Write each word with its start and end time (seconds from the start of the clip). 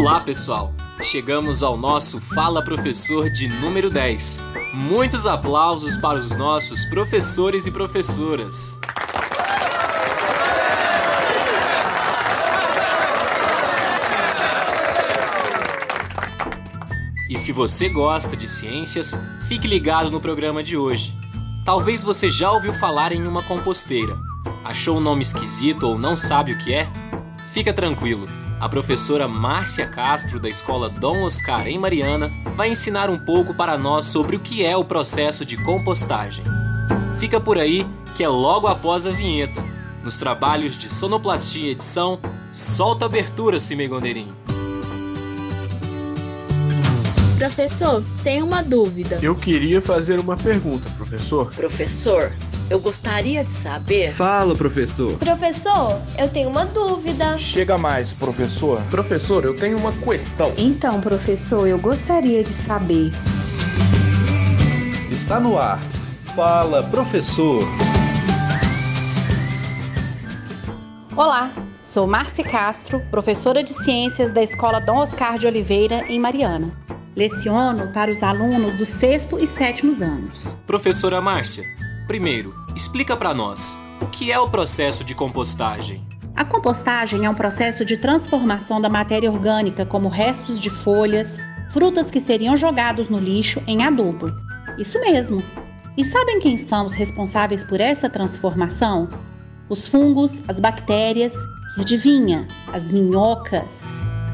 Olá, 0.00 0.18
pessoal! 0.18 0.72
Chegamos 1.02 1.62
ao 1.62 1.76
nosso 1.76 2.22
Fala 2.22 2.64
Professor 2.64 3.28
de 3.28 3.46
número 3.48 3.90
10. 3.90 4.42
Muitos 4.72 5.26
aplausos 5.26 5.98
para 5.98 6.16
os 6.16 6.34
nossos 6.34 6.86
professores 6.86 7.66
e 7.66 7.70
professoras. 7.70 8.80
E 17.28 17.36
se 17.36 17.52
você 17.52 17.90
gosta 17.90 18.34
de 18.34 18.48
ciências, 18.48 19.12
fique 19.48 19.68
ligado 19.68 20.10
no 20.10 20.18
programa 20.18 20.62
de 20.62 20.78
hoje. 20.78 21.14
Talvez 21.66 22.02
você 22.02 22.30
já 22.30 22.50
ouviu 22.50 22.72
falar 22.72 23.12
em 23.12 23.26
uma 23.26 23.42
composteira. 23.42 24.16
Achou 24.64 24.96
o 24.96 25.00
nome 25.00 25.20
esquisito 25.20 25.82
ou 25.86 25.98
não 25.98 26.16
sabe 26.16 26.52
o 26.54 26.58
que 26.58 26.72
é? 26.72 26.90
Fica 27.52 27.70
tranquilo. 27.70 28.39
A 28.60 28.68
professora 28.68 29.26
Márcia 29.26 29.86
Castro, 29.86 30.38
da 30.38 30.46
escola 30.46 30.90
Dom 30.90 31.22
Oscar 31.22 31.66
em 31.66 31.78
Mariana, 31.78 32.30
vai 32.54 32.68
ensinar 32.68 33.08
um 33.08 33.18
pouco 33.18 33.54
para 33.54 33.78
nós 33.78 34.04
sobre 34.04 34.36
o 34.36 34.38
que 34.38 34.62
é 34.62 34.76
o 34.76 34.84
processo 34.84 35.46
de 35.46 35.56
compostagem. 35.56 36.44
Fica 37.18 37.40
por 37.40 37.56
aí 37.56 37.86
que 38.18 38.22
é 38.22 38.28
logo 38.28 38.66
após 38.66 39.06
a 39.06 39.12
vinheta. 39.12 39.64
Nos 40.04 40.18
trabalhos 40.18 40.76
de 40.76 40.92
sonoplastia 40.92 41.68
e 41.68 41.70
edição, 41.70 42.20
solta 42.52 43.06
a 43.06 43.08
abertura, 43.08 43.58
Cimei 43.58 43.88
Gondeirinho. 43.88 44.36
Professor, 47.38 48.04
tenho 48.22 48.44
uma 48.44 48.62
dúvida. 48.62 49.18
Eu 49.22 49.34
queria 49.34 49.80
fazer 49.80 50.20
uma 50.20 50.36
pergunta, 50.36 50.90
professor. 50.98 51.50
Professor, 51.54 52.30
eu 52.70 52.78
gostaria 52.78 53.42
de 53.42 53.50
saber. 53.50 54.12
Fala, 54.12 54.54
professor. 54.54 55.18
Professor, 55.18 56.00
eu 56.16 56.28
tenho 56.28 56.48
uma 56.48 56.64
dúvida. 56.64 57.36
Chega 57.36 57.76
mais, 57.76 58.12
professor. 58.12 58.80
Professor, 58.88 59.44
eu 59.44 59.56
tenho 59.56 59.76
uma 59.76 59.92
questão. 59.92 60.52
Então, 60.56 61.00
professor, 61.00 61.66
eu 61.66 61.80
gostaria 61.80 62.44
de 62.44 62.48
saber. 62.48 63.10
Está 65.10 65.40
no 65.40 65.58
ar. 65.58 65.80
Fala, 66.36 66.84
professor. 66.84 67.60
Olá, 71.16 71.50
sou 71.82 72.06
Márcia 72.06 72.44
Castro, 72.44 73.02
professora 73.10 73.64
de 73.64 73.70
Ciências 73.82 74.30
da 74.30 74.42
Escola 74.42 74.80
Dom 74.80 74.98
Oscar 74.98 75.36
de 75.36 75.46
Oliveira, 75.48 76.04
em 76.08 76.20
Mariana. 76.20 76.70
Leciono 77.16 77.92
para 77.92 78.12
os 78.12 78.22
alunos 78.22 78.78
do 78.78 78.86
sexto 78.86 79.36
e 79.36 79.46
sétimos 79.46 80.00
anos. 80.00 80.56
Professora 80.66 81.20
Márcia, 81.20 81.64
primeiro, 82.10 82.52
explica 82.74 83.16
para 83.16 83.32
nós 83.32 83.78
o 84.02 84.06
que 84.08 84.32
é 84.32 84.38
o 84.40 84.50
processo 84.50 85.04
de 85.04 85.14
compostagem. 85.14 86.04
A 86.34 86.44
compostagem 86.44 87.24
é 87.24 87.30
um 87.30 87.36
processo 87.36 87.84
de 87.84 87.96
transformação 87.96 88.80
da 88.80 88.88
matéria 88.88 89.30
orgânica, 89.30 89.86
como 89.86 90.08
restos 90.08 90.58
de 90.58 90.70
folhas, 90.70 91.38
frutas 91.72 92.10
que 92.10 92.20
seriam 92.20 92.56
jogados 92.56 93.08
no 93.08 93.20
lixo, 93.20 93.62
em 93.64 93.84
adubo. 93.84 94.26
Isso 94.76 95.00
mesmo. 95.00 95.40
E 95.96 96.04
sabem 96.04 96.40
quem 96.40 96.58
são 96.58 96.84
os 96.84 96.94
responsáveis 96.94 97.62
por 97.62 97.80
essa 97.80 98.10
transformação? 98.10 99.08
Os 99.68 99.86
fungos, 99.86 100.42
as 100.48 100.58
bactérias 100.58 101.32
e 101.78 101.82
adivinha, 101.82 102.44
as 102.72 102.90
minhocas. 102.90 103.84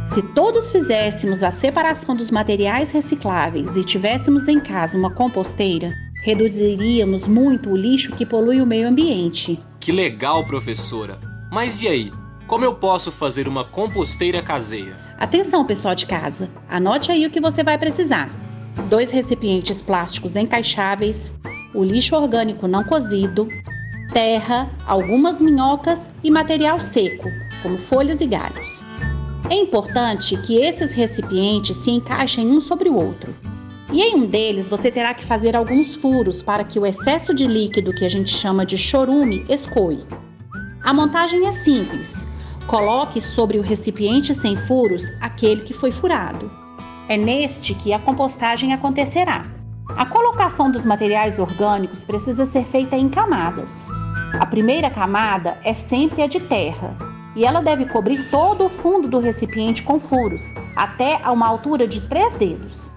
Se 0.07 0.23
todos 0.23 0.71
fizéssemos 0.71 1.43
a 1.43 1.51
separação 1.51 2.15
dos 2.15 2.31
materiais 2.31 2.91
recicláveis 2.91 3.77
e 3.77 3.85
tivéssemos 3.85 4.49
em 4.49 4.61
casa 4.61 4.97
uma 4.97 5.11
composteira, 5.11 5.93
reduziríamos 6.27 7.29
muito 7.29 7.71
o 7.71 7.77
lixo 7.77 8.11
que 8.11 8.27
polui 8.27 8.61
o 8.61 8.67
meio 8.67 8.89
ambiente. 8.89 9.61
Que 9.79 9.93
legal, 9.93 10.45
professora! 10.45 11.21
Mas 11.53 11.83
e 11.83 11.87
aí? 11.87 12.13
Como 12.49 12.65
eu 12.65 12.75
posso 12.75 13.13
fazer 13.13 13.47
uma 13.47 13.63
composteira 13.63 14.43
caseira? 14.43 14.99
Atenção, 15.21 15.65
pessoal 15.65 15.95
de 15.95 16.05
casa! 16.05 16.51
Anote 16.69 17.13
aí 17.13 17.25
o 17.25 17.31
que 17.31 17.41
você 17.41 17.63
vai 17.63 17.79
precisar: 17.79 18.29
dois 18.91 19.13
recipientes 19.13 19.81
plásticos 19.81 20.34
encaixáveis, 20.34 21.33
o 21.73 21.84
lixo 21.84 22.17
orgânico 22.17 22.67
não 22.67 22.83
cozido, 22.83 23.47
terra, 24.12 24.69
algumas 24.84 25.41
minhocas 25.41 26.11
e 26.25 26.31
material 26.31 26.81
seco, 26.81 27.31
como 27.62 27.79
folhas 27.79 28.21
e 28.21 28.27
galhos. 28.27 28.83
É 29.49 29.55
importante 29.55 30.37
que 30.39 30.56
esses 30.56 30.93
recipientes 30.93 31.77
se 31.77 31.93
encaixem 31.93 32.49
um 32.49 32.61
sobre 32.61 32.89
o 32.89 32.97
outro. 32.97 33.33
E 33.93 34.03
em 34.03 34.17
um 34.17 34.27
deles 34.27 34.69
você 34.69 34.91
terá 34.91 35.15
que 35.15 35.25
fazer 35.25 35.55
alguns 35.55 35.95
furos 35.95 36.43
para 36.43 36.65
que 36.65 36.79
o 36.79 36.85
excesso 36.85 37.33
de 37.33 37.47
líquido 37.47 37.93
que 37.93 38.05
a 38.05 38.09
gente 38.09 38.31
chama 38.31 38.67
de 38.67 38.77
chorume 38.77 39.45
escoe. 39.49 40.05
A 40.83 40.93
montagem 40.93 41.47
é 41.47 41.53
simples. 41.53 42.27
Coloque 42.67 43.21
sobre 43.21 43.59
o 43.59 43.63
recipiente 43.63 44.35
sem 44.35 44.57
furos 44.57 45.09
aquele 45.21 45.63
que 45.63 45.73
foi 45.73 45.93
furado. 45.93 46.51
É 47.09 47.17
neste 47.17 47.75
que 47.75 47.93
a 47.93 47.99
compostagem 47.99 48.73
acontecerá. 48.73 49.47
A 49.97 50.05
colocação 50.05 50.71
dos 50.71 50.85
materiais 50.85 51.39
orgânicos 51.39 52.03
precisa 52.03 52.45
ser 52.45 52.65
feita 52.65 52.97
em 52.97 53.09
camadas. 53.09 53.87
A 54.41 54.45
primeira 54.45 54.91
camada 54.91 55.59
é 55.63 55.73
sempre 55.73 56.23
a 56.23 56.27
de 56.27 56.41
terra, 56.41 56.97
e 57.37 57.45
ela 57.45 57.63
deve 57.63 57.87
cobrir 57.87 58.29
todo 58.31 58.67
o 58.67 58.69
fundo 58.69 59.09
do 59.09 59.21
recipiente 59.21 59.83
com 59.83 60.01
furos, 60.01 60.51
até 60.75 61.21
a 61.23 61.31
uma 61.31 61.47
altura 61.47 61.87
de 61.87 62.01
três 62.09 62.33
dedos. 62.33 62.96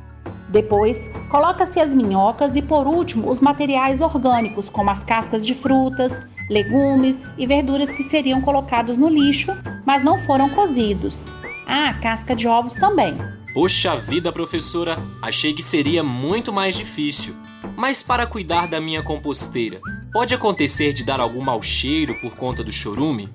Depois, 0.50 1.10
coloca-se 1.30 1.80
as 1.80 1.94
minhocas 1.94 2.56
e, 2.56 2.62
por 2.62 2.88
último, 2.88 3.30
os 3.30 3.40
materiais 3.40 4.02
orgânicos, 4.02 4.68
como 4.68 4.90
as 4.90 5.04
cascas 5.04 5.46
de 5.46 5.54
frutas, 5.54 6.22
legumes 6.50 7.22
e 7.38 7.46
verduras 7.46 7.92
que 7.92 8.04
seriam 8.04 8.42
colocados 8.42 8.98
no 8.98 9.08
lixo, 9.08 9.56
mas 9.86 10.04
não 10.04 10.18
foram 10.18 10.50
cozidos. 10.50 11.26
Ah, 11.68 11.94
casca 12.02 12.36
de 12.36 12.48
ovos 12.48 12.74
também. 12.74 13.16
Poxa 13.54 13.96
vida, 13.96 14.32
professora, 14.32 14.98
achei 15.22 15.54
que 15.54 15.62
seria 15.62 16.04
muito 16.04 16.52
mais 16.52 16.76
difícil. 16.76 17.36
Mas 17.78 18.02
para 18.02 18.26
cuidar 18.26 18.68
da 18.68 18.82
minha 18.82 19.04
composteira, 19.04 19.80
pode 20.12 20.34
acontecer 20.34 20.94
de 20.94 21.04
dar 21.04 21.20
algum 21.20 21.42
mau 21.42 21.62
cheiro 21.62 22.16
por 22.22 22.36
conta 22.36 22.64
do 22.64 22.72
chorume? 22.72 23.30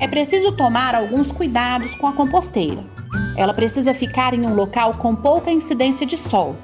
É 0.00 0.08
preciso 0.08 0.52
tomar 0.52 0.94
alguns 0.94 1.30
cuidados 1.30 1.94
com 1.94 2.06
a 2.06 2.12
composteira. 2.12 2.84
Ela 3.36 3.52
precisa 3.52 3.92
ficar 3.92 4.34
em 4.34 4.46
um 4.46 4.54
local 4.54 4.94
com 4.94 5.14
pouca 5.14 5.50
incidência 5.50 6.06
de 6.06 6.16
sol. 6.16 6.56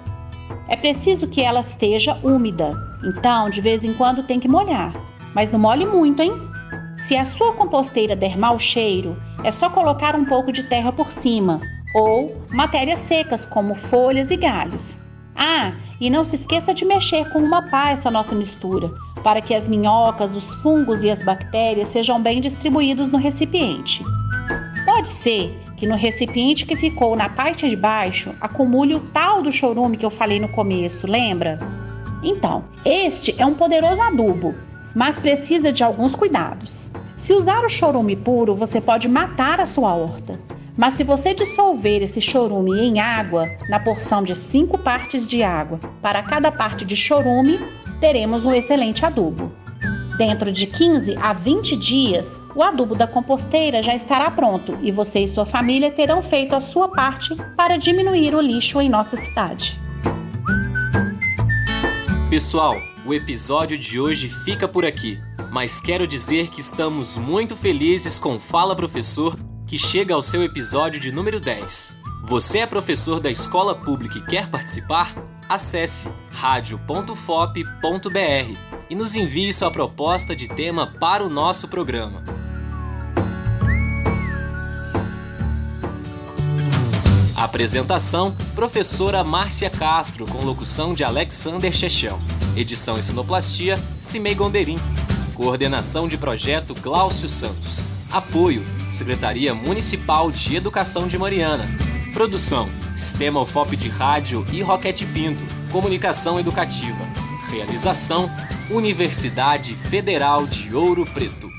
É 0.69 0.77
preciso 0.77 1.29
que 1.29 1.43
ela 1.43 1.61
esteja 1.61 2.19
úmida, 2.23 2.73
então 3.05 3.51
de 3.51 3.61
vez 3.61 3.85
em 3.85 3.93
quando 3.93 4.23
tem 4.23 4.41
que 4.41 4.49
molhar. 4.49 4.95
Mas 5.35 5.51
não 5.51 5.59
molhe 5.59 5.85
muito, 5.85 6.23
hein? 6.23 6.33
Se 6.97 7.17
a 7.17 7.25
sua 7.25 7.53
composteira 7.55 8.15
der 8.15 8.39
mau 8.39 8.59
cheiro, 8.59 9.17
é 9.45 9.51
só 9.51 9.69
colocar 9.69 10.15
um 10.15 10.25
pouco 10.25 10.53
de 10.53 10.63
terra 10.65 10.93
por 10.93 11.11
cima 11.11 11.61
ou 11.95 12.41
matérias 12.51 13.01
secas 13.01 13.45
como 13.45 13.75
folhas 13.75 14.31
e 14.31 14.37
galhos. 14.37 14.97
Ah, 15.35 15.73
e 16.01 16.09
não 16.09 16.25
se 16.25 16.37
esqueça 16.37 16.73
de 16.73 16.85
mexer 16.85 17.31
com 17.33 17.39
uma 17.39 17.63
pá 17.63 17.91
essa 17.91 18.11
nossa 18.11 18.35
mistura, 18.35 18.91
para 19.23 19.41
que 19.41 19.55
as 19.55 19.69
minhocas, 19.69 20.35
os 20.35 20.55
fungos 20.57 21.03
e 21.03 21.11
as 21.11 21.23
bactérias 21.23 21.89
sejam 21.89 22.21
bem 22.23 22.41
distribuídos 22.41 23.11
no 23.11 23.19
recipiente. 23.19 24.03
Pode 24.85 25.09
ser 25.09 25.57
que 25.83 25.87
no 25.89 25.97
recipiente 25.97 26.65
que 26.65 26.77
ficou 26.77 27.17
na 27.17 27.29
parte 27.29 27.69
de 27.69 27.75
baixo 27.75 28.33
acumule 28.41 28.95
o 28.95 29.01
tal 29.01 29.43
do 29.43 29.51
chorume 29.51 29.97
que 29.97 30.07
eu 30.07 30.11
falei 30.11 30.39
no 30.39 30.47
começo, 30.49 31.09
lembra? 31.09 31.59
Então, 32.23 32.63
este 32.85 33.35
é 33.37 33.45
um 33.45 33.55
poderoso 33.55 34.01
adubo, 34.01 34.55
mas 34.95 35.19
precisa 35.19 35.73
de 35.73 35.83
alguns 35.83 36.15
cuidados. 36.15 36.93
Se 37.17 37.33
usar 37.33 37.65
o 37.65 37.69
chorume 37.69 38.15
puro, 38.15 38.55
você 38.55 38.81
pode 38.81 39.09
matar 39.09 39.61
a 39.61 39.67
sua 39.67 39.93
horta. 39.93 40.39
Mas 40.79 40.95
se 40.95 41.03
você 41.03 41.35
dissolver 41.35 42.01
esse 42.01 42.21
chorume 42.21 42.79
em 42.79 43.01
água, 43.01 43.51
na 43.69 43.81
porção 43.81 44.23
de 44.23 44.37
5 44.37 44.79
partes 44.79 45.29
de 45.29 45.43
água 45.43 45.81
para 46.01 46.23
cada 46.23 46.53
parte 46.53 46.85
de 46.85 46.95
chorume, 46.95 47.59
teremos 48.01 48.45
um 48.45 48.55
excelente 48.55 49.05
adubo. 49.05 49.51
Dentro 50.17 50.53
de 50.53 50.65
15 50.65 51.17
a 51.21 51.33
20 51.33 51.75
dias, 51.75 52.41
o 52.55 52.63
adubo 52.63 52.95
da 52.95 53.07
composteira 53.07 53.83
já 53.83 53.95
estará 53.95 54.31
pronto 54.31 54.79
e 54.83 54.91
você 54.91 55.21
e 55.21 55.29
sua 55.29 55.47
família 55.47 55.91
terão 55.91 56.23
feito 56.23 56.55
a 56.55 56.61
sua 56.61 56.89
parte 56.89 57.35
para 57.57 57.77
diminuir 57.77 58.35
o 58.35 58.41
lixo 58.41 58.81
em 58.81 58.89
nossa 58.89 59.17
cidade. 59.17 59.81
Pessoal, 62.29 62.75
o 63.05 63.13
episódio 63.13 63.77
de 63.77 64.01
hoje 64.01 64.29
fica 64.29 64.67
por 64.67 64.85
aqui, 64.85 65.21
mas 65.51 65.81
quero 65.81 66.07
dizer 66.07 66.49
que 66.49 66.61
estamos 66.61 67.17
muito 67.17 67.57
felizes 67.57 68.19
com 68.19 68.39
Fala 68.39 68.75
Professor 68.75 69.37
que 69.67 69.79
chega 69.79 70.15
ao 70.15 70.23
seu 70.23 70.43
episódio 70.43 71.01
de 71.01 71.11
número 71.13 71.41
10. 71.41 71.97
Você 72.25 72.59
é 72.59 72.67
professor 72.67 73.19
da 73.21 73.31
escola 73.31 73.75
pública 73.75 74.19
e 74.19 74.23
quer 74.23 74.49
participar? 74.49 75.15
Acesse 75.49 76.09
radio.fop.br 76.31 77.13
e 78.89 78.95
nos 78.95 79.17
envie 79.17 79.53
sua 79.53 79.71
proposta 79.71 80.37
de 80.37 80.49
tema 80.49 80.87
para 80.87 81.25
o 81.25 81.31
nosso 81.31 81.69
programa. 81.69 82.23
Apresentação: 87.43 88.37
Professora 88.55 89.25
Márcia 89.25 89.69
Castro, 89.69 90.29
com 90.29 90.45
locução 90.45 90.95
de 90.95 91.03
Alexander 91.03 91.73
Chechel. 91.73 92.17
Edição 92.57 92.97
e 92.97 93.03
sonoplastia: 93.03 93.77
Cimei 94.01 94.33
Gonderim. 94.33 94.79
Coordenação 95.35 96.07
de 96.07 96.17
projeto: 96.17 96.73
Glaucio 96.73 97.27
Santos. 97.27 97.85
Apoio: 98.13 98.65
Secretaria 98.93 99.53
Municipal 99.57 100.31
de 100.31 100.55
Educação 100.55 101.09
de 101.09 101.19
Mariana. 101.19 101.67
Produção: 102.15 102.69
Sistema 102.95 103.41
UFOP 103.41 103.77
de 103.77 103.89
Rádio 103.89 104.47
e 104.53 104.63
Roquete 104.63 105.05
Pinto. 105.05 105.43
Comunicação 105.73 106.39
Educativa. 106.39 107.05
Realização: 107.51 108.31
Universidade 108.71 109.75
Federal 109.75 110.47
de 110.47 110.73
Ouro 110.73 111.05
Preto. 111.07 111.52